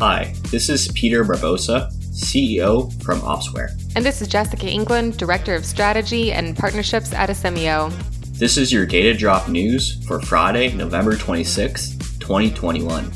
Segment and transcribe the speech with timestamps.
[0.00, 3.78] Hi, this is Peter Barbosa, CEO from Opsware.
[3.94, 7.92] And this is Jessica England, Director of Strategy and Partnerships at Asemio.
[8.38, 13.10] This is your Data Drop news for Friday, November 26, 2021.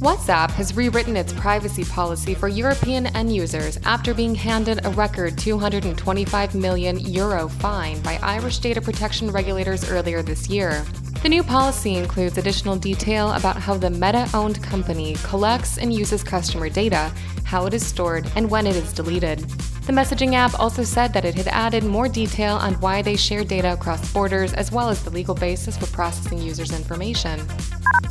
[0.00, 5.38] WhatsApp has rewritten its privacy policy for European end users after being handed a record
[5.38, 10.84] 225 million euro fine by Irish data protection regulators earlier this year.
[11.26, 16.22] The new policy includes additional detail about how the Meta owned company collects and uses
[16.22, 19.40] customer data, how it is stored, and when it is deleted.
[19.40, 23.42] The messaging app also said that it had added more detail on why they share
[23.42, 27.40] data across borders as well as the legal basis for processing users' information.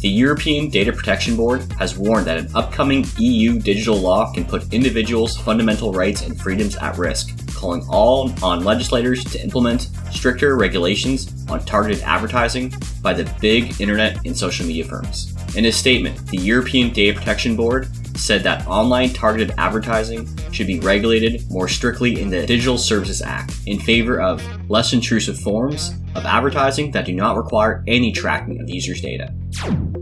[0.02, 4.74] The European Data Protection Board has warned that an upcoming EU digital law can put
[4.74, 11.46] individuals' fundamental rights and freedoms at risk, calling all on legislators to implement stricter regulations
[11.50, 15.36] on targeted advertising by the big internet and social media firms.
[15.56, 20.80] In a statement, the European Data Protection Board said that online targeted advertising should be
[20.80, 26.26] regulated more strictly in the Digital Services Act in favor of less intrusive forms of
[26.26, 29.34] advertising that do not require any tracking of users' data.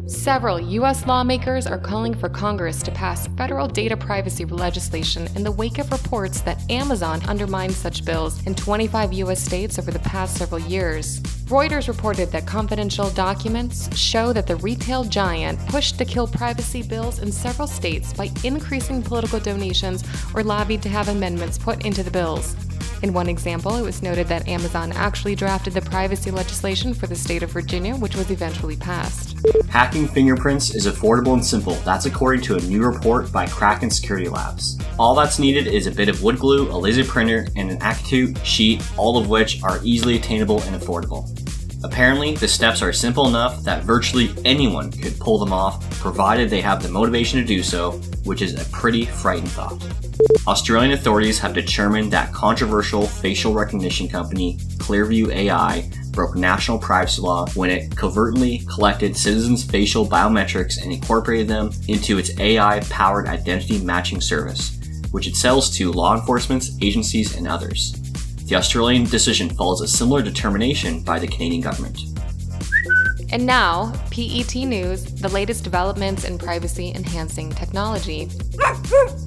[0.06, 1.08] Several U.S.
[1.08, 5.90] lawmakers are calling for Congress to pass federal data privacy legislation in the wake of
[5.94, 9.42] reports that Amazon undermined such bills in 25 U.S.
[9.42, 11.22] states over the past several years.
[11.48, 17.20] Reuters reported that confidential documents show that the retail giant pushed to kill privacy bills
[17.20, 22.12] in several states by increasing political donations or lobbied to have amendments put into the
[22.12, 22.58] bills.
[23.04, 27.16] In one example, it was noted that Amazon actually drafted the privacy legislation for the
[27.16, 29.38] state of Virginia, which was eventually passed.
[29.68, 31.74] Hacking fingerprints is affordable and simple.
[31.84, 34.80] That's according to a new report by Kraken Security Labs.
[34.98, 38.38] All that's needed is a bit of wood glue, a laser printer, and an acetate
[38.46, 41.28] sheet, all of which are easily attainable and affordable.
[41.84, 46.62] Apparently, the steps are simple enough that virtually anyone could pull them off, provided they
[46.62, 47.92] have the motivation to do so,
[48.24, 49.86] which is a pretty frightening thought.
[50.48, 57.48] Australian authorities have determined that controversial facial recognition company Clearview AI broke national privacy law
[57.56, 63.84] when it covertly collected citizens' facial biometrics and incorporated them into its AI powered identity
[63.84, 64.80] matching service,
[65.12, 68.03] which it sells to law enforcement agencies and others.
[68.46, 71.98] The Australian decision follows a similar determination by the Canadian government.
[73.32, 78.30] And now, PET News, the latest developments in privacy enhancing technology.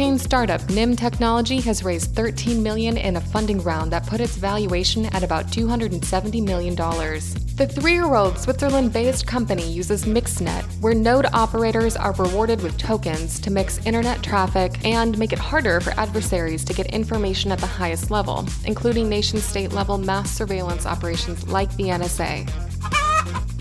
[0.00, 4.34] Blockchain startup Nym Technology has raised 13 million in a funding round that put its
[4.34, 7.34] valuation at about 270 million dollars.
[7.56, 13.84] The 3-year-old Switzerland-based company uses MixNet, where node operators are rewarded with tokens to mix
[13.84, 18.46] internet traffic and make it harder for adversaries to get information at the highest level,
[18.64, 22.48] including nation-state level mass surveillance operations like the NSA.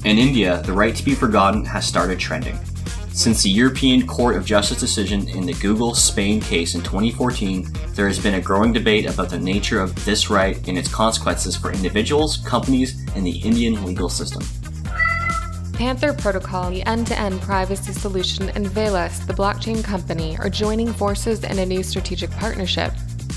[0.06, 2.58] In India, the right to be forgotten has started trending.
[3.20, 8.08] Since the European Court of Justice decision in the Google Spain case in 2014, there
[8.08, 11.70] has been a growing debate about the nature of this right and its consequences for
[11.74, 14.42] individuals, companies, and the Indian legal system.
[15.74, 20.94] Panther Protocol, the end to end privacy solution, and Velas, the blockchain company, are joining
[20.94, 22.94] forces in a new strategic partnership.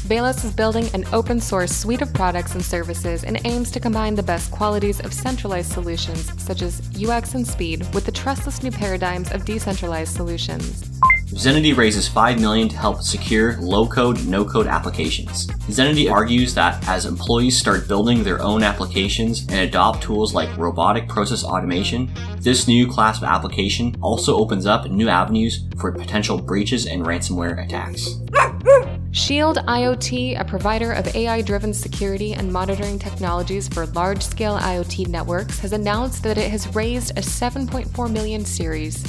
[0.06, 4.16] Velas is building an open source suite of products and services and aims to combine
[4.16, 8.72] the best qualities of centralized solutions, such as UX and speed, with the trustless new
[8.72, 10.82] paradigms of decentralized solutions.
[11.30, 15.46] Zenity raises 5 million to help secure low-code, no-code applications.
[15.68, 21.08] Zenity argues that as employees start building their own applications and adopt tools like robotic
[21.08, 26.86] process automation, this new class of application also opens up new avenues for potential breaches
[26.86, 28.16] and ransomware attacks.
[29.14, 35.08] Shield IoT, a provider of AI driven security and monitoring technologies for large scale IoT
[35.08, 39.04] networks, has announced that it has raised a 7.4 million series.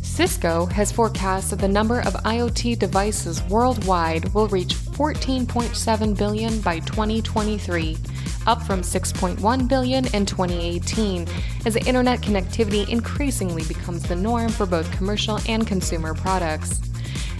[0.00, 6.78] Cisco has forecast that the number of IoT devices worldwide will reach 14.7 billion by
[6.78, 7.98] 2023,
[8.46, 11.28] up from 6.1 billion in 2018,
[11.66, 16.80] as internet connectivity increasingly becomes the norm for both commercial and consumer products.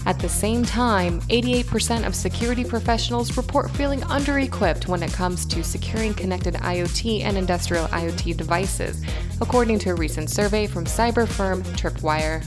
[0.07, 5.47] At the same time, 88% of security professionals report feeling under equipped when it comes
[5.47, 9.03] to securing connected IoT and industrial IoT devices,
[9.41, 12.43] according to a recent survey from cyber firm Tripwire.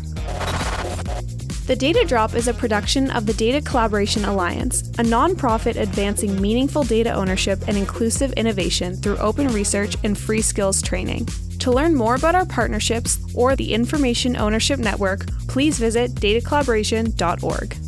[1.65, 6.83] The Data Drop is a production of the Data Collaboration Alliance, a nonprofit advancing meaningful
[6.83, 11.27] data ownership and inclusive innovation through open research and free skills training.
[11.68, 17.87] To learn more about our partnerships or the Information Ownership Network, please visit datacollaboration.org.